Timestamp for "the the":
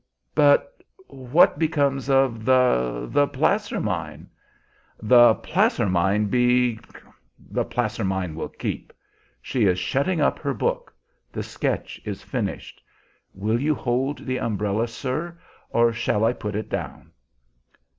2.43-3.27